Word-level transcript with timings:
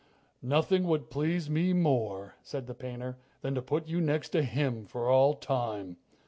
"Nothing 0.41 0.85
would 0.85 1.11
please 1.11 1.47
me 1.47 1.73
more," 1.73 2.33
said 2.41 2.65
the 2.65 2.73
painter, 2.73 3.19
"than 3.41 3.53
to 3.53 3.61
put 3.61 3.87
you 3.87 4.01
next 4.01 4.29
to 4.29 4.41
him 4.41 4.87
for 4.87 5.07
all 5.11 5.35
time. 5.35 5.97